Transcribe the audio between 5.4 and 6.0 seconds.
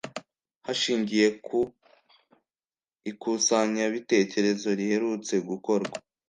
gukorwa